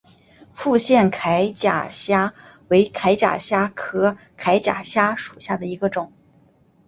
[0.55, 2.33] 复线铠甲虾
[2.69, 6.11] 为铠甲虾科铠甲虾属下的一个种。